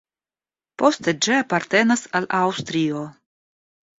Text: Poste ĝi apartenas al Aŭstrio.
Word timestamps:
Poste 0.81 1.13
ĝi 1.25 1.35
apartenas 1.41 2.03
al 2.21 2.27
Aŭstrio. 2.39 3.03